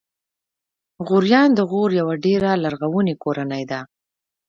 [1.07, 3.79] غوریان د غور یوه ډېره لرغونې کورنۍ ده.